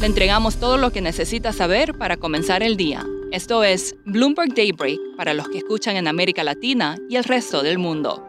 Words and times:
Le 0.00 0.06
entregamos 0.06 0.56
todo 0.56 0.78
lo 0.78 0.92
que 0.92 1.02
necesita 1.02 1.52
saber 1.52 1.92
para 1.92 2.16
comenzar 2.16 2.62
el 2.62 2.78
día. 2.78 3.06
Esto 3.32 3.64
es 3.64 3.96
Bloomberg 4.06 4.54
Daybreak 4.54 4.98
para 5.14 5.34
los 5.34 5.46
que 5.50 5.58
escuchan 5.58 5.94
en 5.96 6.08
América 6.08 6.42
Latina 6.42 6.96
y 7.10 7.16
el 7.16 7.24
resto 7.24 7.62
del 7.62 7.76
mundo. 7.76 8.26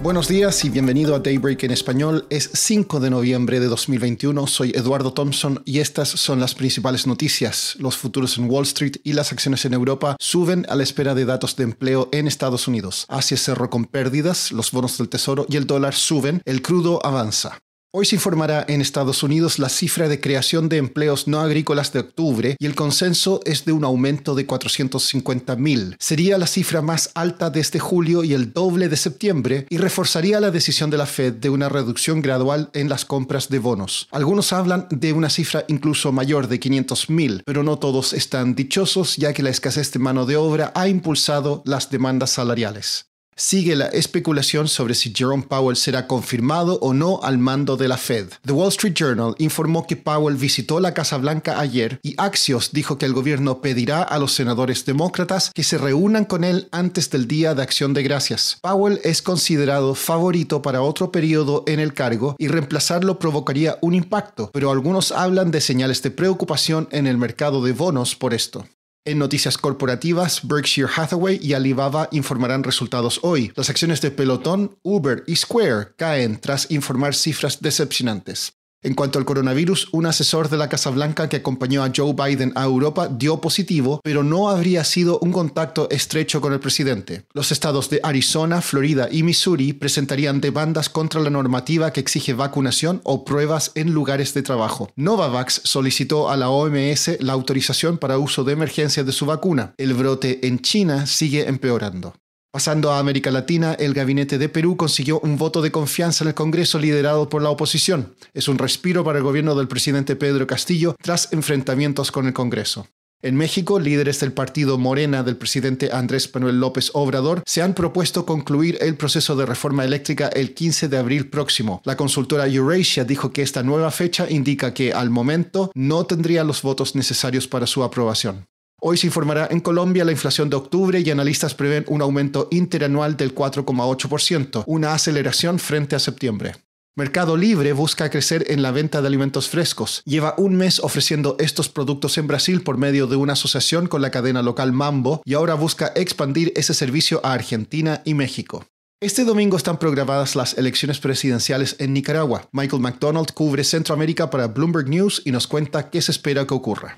Buenos 0.00 0.28
días 0.28 0.64
y 0.64 0.70
bienvenido 0.70 1.16
a 1.16 1.18
Daybreak 1.18 1.64
en 1.64 1.72
español. 1.72 2.24
Es 2.30 2.48
5 2.52 3.00
de 3.00 3.10
noviembre 3.10 3.58
de 3.58 3.66
2021. 3.66 4.46
Soy 4.46 4.70
Eduardo 4.76 5.12
Thompson 5.12 5.60
y 5.64 5.80
estas 5.80 6.08
son 6.08 6.38
las 6.38 6.54
principales 6.54 7.08
noticias. 7.08 7.74
Los 7.80 7.96
futuros 7.96 8.38
en 8.38 8.48
Wall 8.48 8.62
Street 8.62 8.98
y 9.02 9.14
las 9.14 9.32
acciones 9.32 9.64
en 9.64 9.74
Europa 9.74 10.14
suben 10.20 10.64
a 10.68 10.76
la 10.76 10.84
espera 10.84 11.16
de 11.16 11.24
datos 11.24 11.56
de 11.56 11.64
empleo 11.64 12.08
en 12.12 12.28
Estados 12.28 12.68
Unidos. 12.68 13.06
Asia 13.08 13.36
cerró 13.36 13.70
con 13.70 13.86
pérdidas, 13.86 14.52
los 14.52 14.70
bonos 14.70 14.96
del 14.98 15.08
tesoro 15.08 15.46
y 15.48 15.56
el 15.56 15.66
dólar 15.66 15.94
suben, 15.94 16.42
el 16.44 16.62
crudo 16.62 17.04
avanza. 17.04 17.58
Hoy 17.98 18.04
se 18.04 18.16
informará 18.16 18.62
en 18.68 18.82
Estados 18.82 19.22
Unidos 19.22 19.58
la 19.58 19.70
cifra 19.70 20.06
de 20.06 20.20
creación 20.20 20.68
de 20.68 20.76
empleos 20.76 21.28
no 21.28 21.40
agrícolas 21.40 21.94
de 21.94 22.00
octubre 22.00 22.54
y 22.58 22.66
el 22.66 22.74
consenso 22.74 23.40
es 23.46 23.64
de 23.64 23.72
un 23.72 23.84
aumento 23.84 24.34
de 24.34 24.46
450.000. 24.46 25.96
Sería 25.98 26.36
la 26.36 26.46
cifra 26.46 26.82
más 26.82 27.10
alta 27.14 27.48
desde 27.48 27.78
julio 27.78 28.22
y 28.22 28.34
el 28.34 28.52
doble 28.52 28.90
de 28.90 28.98
septiembre 28.98 29.66
y 29.70 29.78
reforzaría 29.78 30.40
la 30.40 30.50
decisión 30.50 30.90
de 30.90 30.98
la 30.98 31.06
Fed 31.06 31.32
de 31.36 31.48
una 31.48 31.70
reducción 31.70 32.20
gradual 32.20 32.68
en 32.74 32.90
las 32.90 33.06
compras 33.06 33.48
de 33.48 33.60
bonos. 33.60 34.08
Algunos 34.10 34.52
hablan 34.52 34.88
de 34.90 35.14
una 35.14 35.30
cifra 35.30 35.64
incluso 35.66 36.12
mayor 36.12 36.48
de 36.48 36.60
500.000, 36.60 37.44
pero 37.46 37.62
no 37.62 37.78
todos 37.78 38.12
están 38.12 38.54
dichosos 38.54 39.16
ya 39.16 39.32
que 39.32 39.42
la 39.42 39.48
escasez 39.48 39.90
de 39.92 40.00
mano 40.00 40.26
de 40.26 40.36
obra 40.36 40.70
ha 40.74 40.86
impulsado 40.86 41.62
las 41.64 41.88
demandas 41.88 42.28
salariales 42.28 43.06
sigue 43.36 43.76
la 43.76 43.86
especulación 43.86 44.66
sobre 44.66 44.94
si 44.94 45.12
Jerome 45.14 45.42
Powell 45.42 45.76
será 45.76 46.06
confirmado 46.06 46.78
o 46.80 46.94
no 46.94 47.20
al 47.22 47.36
mando 47.38 47.76
de 47.76 47.86
la 47.86 47.98
Fed. 47.98 48.28
The 48.44 48.52
Wall 48.52 48.70
Street 48.70 48.94
Journal 48.94 49.34
informó 49.38 49.86
que 49.86 49.96
Powell 49.96 50.36
visitó 50.36 50.80
la 50.80 50.94
Casa 50.94 51.18
Blanca 51.18 51.60
ayer 51.60 52.00
y 52.02 52.14
Axios 52.16 52.70
dijo 52.72 52.96
que 52.96 53.04
el 53.04 53.12
gobierno 53.12 53.60
pedirá 53.60 54.02
a 54.02 54.18
los 54.18 54.32
senadores 54.32 54.86
demócratas 54.86 55.50
que 55.54 55.64
se 55.64 55.76
reúnan 55.78 56.24
con 56.24 56.44
él 56.44 56.68
antes 56.72 57.10
del 57.10 57.28
Día 57.28 57.54
de 57.54 57.62
Acción 57.62 57.92
de 57.92 58.02
Gracias. 58.02 58.58
Powell 58.62 59.00
es 59.04 59.20
considerado 59.20 59.94
favorito 59.94 60.62
para 60.62 60.80
otro 60.80 61.12
periodo 61.12 61.62
en 61.66 61.78
el 61.78 61.92
cargo 61.92 62.36
y 62.38 62.48
reemplazarlo 62.48 63.18
provocaría 63.18 63.78
un 63.82 63.94
impacto, 63.94 64.50
pero 64.52 64.70
algunos 64.70 65.12
hablan 65.12 65.50
de 65.50 65.60
señales 65.60 66.02
de 66.02 66.10
preocupación 66.10 66.88
en 66.90 67.06
el 67.06 67.18
mercado 67.18 67.62
de 67.62 67.72
bonos 67.72 68.14
por 68.16 68.32
esto. 68.32 68.66
En 69.06 69.20
noticias 69.20 69.56
corporativas, 69.56 70.40
Berkshire 70.42 70.88
Hathaway 70.92 71.38
y 71.40 71.54
Alibaba 71.54 72.08
informarán 72.10 72.64
resultados 72.64 73.20
hoy. 73.22 73.52
Las 73.54 73.70
acciones 73.70 74.00
de 74.00 74.10
Peloton, 74.10 74.80
Uber 74.82 75.22
y 75.28 75.36
Square 75.36 75.92
caen 75.96 76.40
tras 76.40 76.72
informar 76.72 77.14
cifras 77.14 77.62
decepcionantes. 77.62 78.55
En 78.86 78.94
cuanto 78.94 79.18
al 79.18 79.24
coronavirus, 79.24 79.88
un 79.90 80.06
asesor 80.06 80.48
de 80.48 80.56
la 80.56 80.68
Casa 80.68 80.90
Blanca 80.90 81.28
que 81.28 81.38
acompañó 81.38 81.82
a 81.82 81.90
Joe 81.92 82.14
Biden 82.14 82.52
a 82.54 82.62
Europa 82.62 83.08
dio 83.08 83.40
positivo, 83.40 84.00
pero 84.04 84.22
no 84.22 84.48
habría 84.48 84.84
sido 84.84 85.18
un 85.18 85.32
contacto 85.32 85.88
estrecho 85.90 86.40
con 86.40 86.52
el 86.52 86.60
presidente. 86.60 87.24
Los 87.32 87.50
estados 87.50 87.90
de 87.90 87.98
Arizona, 88.04 88.62
Florida 88.62 89.08
y 89.10 89.24
Missouri 89.24 89.72
presentarían 89.72 90.40
demandas 90.40 90.88
contra 90.88 91.20
la 91.20 91.30
normativa 91.30 91.92
que 91.92 91.98
exige 91.98 92.32
vacunación 92.32 93.00
o 93.02 93.24
pruebas 93.24 93.72
en 93.74 93.92
lugares 93.92 94.34
de 94.34 94.42
trabajo. 94.42 94.88
Novavax 94.94 95.62
solicitó 95.64 96.30
a 96.30 96.36
la 96.36 96.50
OMS 96.50 97.18
la 97.18 97.32
autorización 97.32 97.98
para 97.98 98.18
uso 98.18 98.44
de 98.44 98.52
emergencia 98.52 99.02
de 99.02 99.10
su 99.10 99.26
vacuna. 99.26 99.74
El 99.78 99.94
brote 99.94 100.46
en 100.46 100.60
China 100.60 101.06
sigue 101.06 101.48
empeorando. 101.48 102.14
Pasando 102.56 102.90
a 102.90 102.98
América 102.98 103.30
Latina, 103.30 103.74
el 103.74 103.92
gabinete 103.92 104.38
de 104.38 104.48
Perú 104.48 104.78
consiguió 104.78 105.20
un 105.20 105.36
voto 105.36 105.60
de 105.60 105.70
confianza 105.70 106.24
en 106.24 106.28
el 106.28 106.34
Congreso 106.34 106.78
liderado 106.78 107.28
por 107.28 107.42
la 107.42 107.50
oposición. 107.50 108.14
Es 108.32 108.48
un 108.48 108.56
respiro 108.56 109.04
para 109.04 109.18
el 109.18 109.24
gobierno 109.24 109.54
del 109.54 109.68
presidente 109.68 110.16
Pedro 110.16 110.46
Castillo 110.46 110.96
tras 111.02 111.34
enfrentamientos 111.34 112.10
con 112.10 112.26
el 112.26 112.32
Congreso. 112.32 112.88
En 113.20 113.36
México, 113.36 113.78
líderes 113.78 114.20
del 114.20 114.32
partido 114.32 114.78
Morena 114.78 115.22
del 115.22 115.36
presidente 115.36 115.90
Andrés 115.92 116.30
Manuel 116.32 116.58
López 116.58 116.90
Obrador 116.94 117.42
se 117.44 117.60
han 117.60 117.74
propuesto 117.74 118.24
concluir 118.24 118.78
el 118.80 118.96
proceso 118.96 119.36
de 119.36 119.44
reforma 119.44 119.84
eléctrica 119.84 120.28
el 120.28 120.54
15 120.54 120.88
de 120.88 120.96
abril 120.96 121.28
próximo. 121.28 121.82
La 121.84 121.98
consultora 121.98 122.46
Eurasia 122.46 123.04
dijo 123.04 123.34
que 123.34 123.42
esta 123.42 123.62
nueva 123.62 123.90
fecha 123.90 124.30
indica 124.30 124.72
que 124.72 124.94
al 124.94 125.10
momento 125.10 125.70
no 125.74 126.06
tendría 126.06 126.42
los 126.42 126.62
votos 126.62 126.94
necesarios 126.96 127.46
para 127.46 127.66
su 127.66 127.84
aprobación. 127.84 128.46
Hoy 128.78 128.98
se 128.98 129.06
informará 129.06 129.48
en 129.50 129.60
Colombia 129.60 130.04
la 130.04 130.12
inflación 130.12 130.50
de 130.50 130.56
octubre 130.56 131.00
y 131.00 131.10
analistas 131.10 131.54
prevén 131.54 131.86
un 131.88 132.02
aumento 132.02 132.46
interanual 132.50 133.16
del 133.16 133.34
4,8%, 133.34 134.64
una 134.66 134.92
aceleración 134.92 135.58
frente 135.58 135.96
a 135.96 135.98
septiembre. 135.98 136.52
Mercado 136.94 137.36
Libre 137.38 137.72
busca 137.72 138.10
crecer 138.10 138.44
en 138.48 138.62
la 138.62 138.70
venta 138.72 139.00
de 139.00 139.06
alimentos 139.06 139.48
frescos. 139.48 140.02
Lleva 140.04 140.34
un 140.36 140.56
mes 140.56 140.78
ofreciendo 140.78 141.36
estos 141.38 141.70
productos 141.70 142.18
en 142.18 142.26
Brasil 142.26 142.62
por 142.62 142.76
medio 142.76 143.06
de 143.06 143.16
una 143.16 143.32
asociación 143.32 143.86
con 143.86 144.02
la 144.02 144.10
cadena 144.10 144.42
local 144.42 144.72
Mambo 144.72 145.22
y 145.24 145.34
ahora 145.34 145.54
busca 145.54 145.92
expandir 145.94 146.52
ese 146.54 146.74
servicio 146.74 147.20
a 147.24 147.32
Argentina 147.32 148.02
y 148.04 148.12
México. 148.14 148.66
Este 149.00 149.24
domingo 149.24 149.56
están 149.56 149.78
programadas 149.78 150.36
las 150.36 150.56
elecciones 150.56 150.98
presidenciales 150.98 151.76
en 151.78 151.92
Nicaragua. 151.92 152.48
Michael 152.52 152.82
McDonald 152.82 153.32
cubre 153.32 153.64
Centroamérica 153.64 154.30
para 154.30 154.48
Bloomberg 154.48 154.88
News 154.88 155.22
y 155.24 155.32
nos 155.32 155.46
cuenta 155.46 155.90
qué 155.90 156.00
se 156.00 156.12
espera 156.12 156.46
que 156.46 156.54
ocurra. 156.54 156.96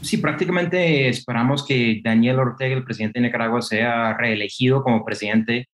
Sí, 0.00 0.18
prácticamente 0.18 1.08
esperamos 1.08 1.66
que 1.66 2.00
Daniel 2.04 2.38
Ortega, 2.38 2.76
el 2.76 2.84
presidente 2.84 3.18
de 3.18 3.26
Nicaragua, 3.26 3.60
sea 3.62 4.16
reelegido 4.16 4.82
como 4.82 5.04
presidente 5.04 5.68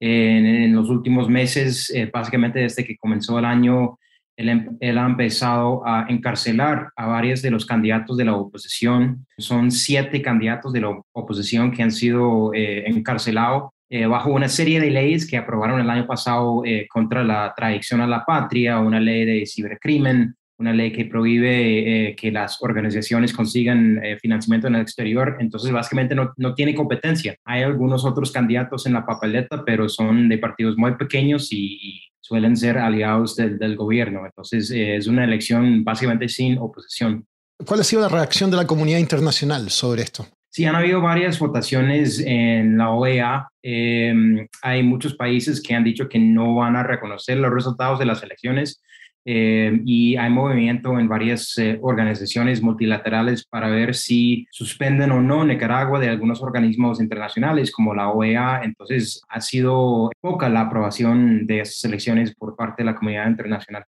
en, 0.00 0.74
los 0.74 0.88
últimos 0.88 1.28
meses, 1.28 1.90
eh, 1.94 2.10
básicamente 2.12 2.60
desde 2.60 2.84
que 2.84 2.96
comenzó 2.96 3.38
el 3.38 3.44
año. 3.44 3.98
Él, 4.36 4.76
él, 4.80 4.98
ha 4.98 5.06
empezado 5.06 5.86
a 5.86 6.06
encarcelar 6.08 6.90
a 6.94 7.06
varios 7.06 7.40
de 7.42 7.50
los 7.50 7.64
candidatos 7.64 8.16
de 8.16 8.24
la 8.24 8.34
oposición. 8.34 9.26
Son 9.38 9.70
siete 9.70 10.20
candidatos 10.20 10.72
de 10.72 10.80
la 10.82 10.90
oposición 11.12 11.70
que 11.70 11.82
han 11.82 11.90
sido 11.90 12.52
eh, 12.54 12.84
encarcelados 12.86 13.70
eh, 13.88 14.04
bajo 14.06 14.30
una 14.30 14.48
serie 14.48 14.80
de 14.80 14.90
leyes 14.90 15.26
que 15.26 15.36
aprobaron 15.36 15.80
el 15.80 15.88
año 15.88 16.06
pasado 16.06 16.62
contra 16.90 17.22
la 17.24 17.52
tradición 17.56 18.00
a 18.00 18.06
la 18.06 18.24
patria, 18.24 18.80
una 18.80 19.00
ley 19.00 19.24
de 19.24 19.46
cibercrimen, 19.46 20.34
una 20.58 20.72
ley 20.72 20.92
que 20.92 21.04
prohíbe 21.04 22.08
eh, 22.08 22.16
que 22.16 22.32
las 22.32 22.62
organizaciones 22.62 23.32
consigan 23.32 24.02
eh, 24.02 24.18
financiamiento 24.18 24.68
en 24.68 24.76
el 24.76 24.82
exterior, 24.82 25.36
entonces 25.40 25.70
básicamente 25.70 26.14
no, 26.14 26.32
no, 26.36 26.54
tiene 26.54 26.74
competencia. 26.74 27.36
Hay 27.44 27.62
algunos 27.62 28.04
otros 28.04 28.32
candidatos 28.32 28.86
en 28.86 28.94
la 28.94 29.04
papeleta, 29.04 29.64
pero 29.64 29.88
son 29.88 30.28
de 30.28 30.38
partidos 30.38 30.76
muy 30.76 30.94
pequeños 30.96 31.48
y, 31.52 32.02
suelen 32.20 32.56
ser 32.56 32.76
aliados 32.76 33.36
del, 33.36 33.56
del 33.56 33.76
gobierno. 33.76 34.26
Entonces 34.26 34.68
eh, 34.72 34.96
es 34.96 35.06
una 35.06 35.22
elección 35.22 35.84
básicamente 35.84 36.28
sin 36.28 36.58
oposición. 36.58 37.24
¿Cuál 37.64 37.78
ha 37.78 37.84
sido 37.84 38.02
la 38.02 38.08
reacción 38.08 38.50
de 38.50 38.56
la 38.56 38.66
comunidad 38.66 38.98
internacional 38.98 39.70
sobre 39.70 40.02
esto? 40.02 40.26
Sí, 40.50 40.64
han 40.64 40.74
habido 40.74 41.00
varias 41.00 41.38
votaciones 41.38 42.18
en 42.18 42.78
la 42.78 42.90
OEA. 42.90 43.46
hay 43.62 44.82
muchos 44.82 45.14
países 45.14 45.62
que 45.62 45.76
han 45.76 45.84
dicho 45.84 46.08
que 46.08 46.18
no 46.18 46.56
van 46.56 46.74
a 46.74 46.82
reconocer 46.82 47.36
los 47.36 47.52
resultados 47.52 48.00
de 48.00 48.06
las 48.06 48.24
elecciones 48.24 48.82
eh, 49.28 49.80
y 49.84 50.16
hay 50.16 50.30
movimiento 50.30 51.00
en 51.00 51.08
varias 51.08 51.58
eh, 51.58 51.80
organizaciones 51.82 52.62
multilaterales 52.62 53.44
para 53.44 53.68
ver 53.68 53.96
si 53.96 54.46
suspenden 54.52 55.10
o 55.10 55.20
no 55.20 55.44
Nicaragua 55.44 55.98
de 55.98 56.08
algunos 56.08 56.40
organismos 56.42 57.00
internacionales 57.00 57.72
como 57.72 57.92
la 57.92 58.10
OEA. 58.10 58.60
Entonces, 58.62 59.20
ha 59.28 59.40
sido 59.40 60.10
poca 60.20 60.48
la 60.48 60.62
aprobación 60.62 61.44
de 61.46 61.60
esas 61.60 61.84
elecciones 61.84 62.36
por 62.36 62.54
parte 62.54 62.84
de 62.84 62.86
la 62.86 62.94
comunidad 62.94 63.28
internacional. 63.28 63.84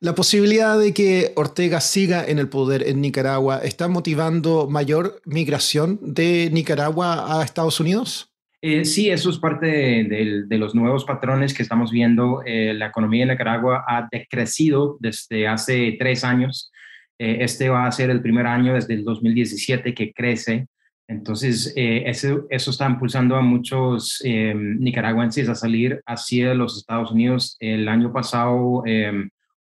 La 0.00 0.14
posibilidad 0.14 0.78
de 0.78 0.92
que 0.92 1.32
Ortega 1.36 1.80
siga 1.80 2.24
en 2.24 2.38
el 2.38 2.48
poder 2.48 2.86
en 2.86 3.00
Nicaragua 3.00 3.60
está 3.62 3.88
motivando 3.88 4.68
mayor 4.68 5.20
migración 5.24 5.98
de 6.02 6.50
Nicaragua 6.52 7.40
a 7.40 7.44
Estados 7.44 7.80
Unidos? 7.80 8.31
Eh, 8.64 8.84
sí, 8.84 9.10
eso 9.10 9.28
es 9.28 9.38
parte 9.38 9.66
de, 9.66 10.56
los 10.56 10.72
nuevos 10.72 11.04
patrones 11.04 11.52
que 11.52 11.64
estamos 11.64 11.90
viendo. 11.90 12.42
Eh, 12.46 12.72
la 12.74 12.86
economía 12.86 13.26
de 13.26 13.32
Nicaragua 13.32 13.84
ha 13.88 14.06
decrecido 14.08 14.96
desde 15.00 15.48
hace 15.48 15.96
tres 15.98 16.22
años. 16.22 16.70
Eh, 17.18 17.38
este 17.40 17.70
va 17.70 17.86
a 17.86 17.92
ser 17.92 18.10
el 18.10 18.22
primer 18.22 18.46
año 18.46 18.74
desde 18.74 18.94
el 18.94 19.02
2017 19.02 19.92
que 19.94 20.12
crece. 20.12 20.68
Entonces, 21.08 21.72
eh, 21.76 22.04
eso, 22.06 22.46
eso, 22.50 22.70
está 22.70 22.86
impulsando 22.86 23.34
a 23.34 23.42
muchos 23.42 24.22
nicaragüenses 24.24 25.48
a 25.48 25.56
salir 25.56 26.00
hacia 26.06 26.54
los 26.54 26.78
Estados 26.78 27.10
Unidos. 27.10 27.56
El 27.58 27.88
año 27.88 28.12
pasado 28.12 28.84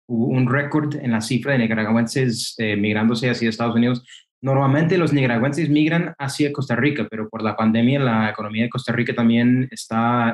hubo 0.08 0.26
un 0.28 0.50
récord 0.52 0.96
en 0.96 1.12
la 1.12 1.22
cifra 1.22 1.54
de 1.54 1.60
nicaragüenses 1.60 2.58
migrándose 2.78 3.30
hacia 3.30 3.48
Estados 3.48 3.76
Unidos. 3.76 4.04
Normalmente 4.42 4.98
los 4.98 5.12
nicaragüenses 5.12 5.70
migran 5.70 6.14
hacia 6.18 6.54
Costa 6.54 6.76
Rica, 6.76 7.08
pero 7.10 7.28
por 7.28 7.44
la 7.44 7.56
pandemia 7.56 8.00
la 8.00 8.30
economía 8.30 8.64
de 8.64 8.70
Costa 8.70 8.94
Rica 8.94 9.14
también 9.14 9.68
está 9.72 10.34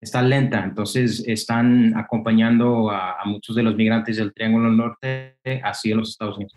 está 0.00 0.22
lenta, 0.22 0.64
entonces 0.64 1.24
están 1.26 1.96
acompañando 1.96 2.90
a, 2.90 3.16
muchos 3.24 3.56
de 3.56 3.62
los 3.62 3.74
migrantes 3.74 4.16
del 4.16 4.32
Triángulo 4.32 4.70
Norte 4.70 5.36
hacia 5.62 5.96
los 5.96 6.10
Estados 6.10 6.36
Unidos. 6.36 6.56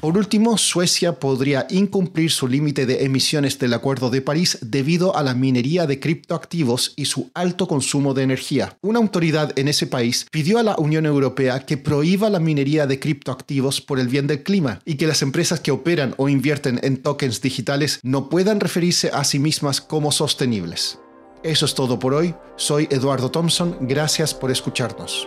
Por 0.00 0.16
último, 0.16 0.56
Suecia 0.58 1.18
podría 1.18 1.66
incumplir 1.70 2.30
su 2.30 2.46
límite 2.46 2.86
de 2.86 3.04
emisiones 3.04 3.58
del 3.58 3.74
Acuerdo 3.74 4.10
de 4.10 4.22
París 4.22 4.58
debido 4.60 5.16
a 5.16 5.24
la 5.24 5.34
minería 5.34 5.86
de 5.86 5.98
criptoactivos 5.98 6.92
y 6.94 7.06
su 7.06 7.32
alto 7.34 7.66
consumo 7.66 8.14
de 8.14 8.22
energía. 8.22 8.78
Una 8.80 9.00
autoridad 9.00 9.58
en 9.58 9.66
ese 9.66 9.88
país 9.88 10.28
pidió 10.30 10.58
a 10.58 10.62
la 10.62 10.76
Unión 10.76 11.04
Europea 11.04 11.66
que 11.66 11.76
prohíba 11.76 12.30
la 12.30 12.38
minería 12.38 12.86
de 12.86 13.00
criptoactivos 13.00 13.80
por 13.80 13.98
el 13.98 14.06
bien 14.06 14.28
del 14.28 14.44
clima 14.44 14.80
y 14.84 14.94
que 14.94 15.08
las 15.08 15.22
empresas 15.22 15.58
que 15.58 15.72
operan 15.72 16.14
o 16.16 16.28
invierten 16.28 16.78
en 16.84 17.02
tokens 17.02 17.40
digitales 17.40 17.98
no 18.04 18.28
puedan 18.28 18.60
referirse 18.60 19.10
a 19.12 19.24
sí 19.24 19.40
mismas 19.40 19.80
como 19.80 20.12
sostenibles. 20.12 21.00
Eso 21.42 21.66
es 21.66 21.74
todo 21.74 21.98
por 21.98 22.14
hoy. 22.14 22.34
Soy 22.56 22.86
Eduardo 22.90 23.32
Thompson. 23.32 23.76
Gracias 23.80 24.32
por 24.32 24.52
escucharnos. 24.52 25.26